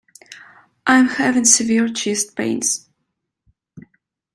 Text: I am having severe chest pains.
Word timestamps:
I 0.87 0.97
am 0.97 1.09
having 1.09 1.45
severe 1.45 1.87
chest 1.87 2.35
pains. 2.35 2.89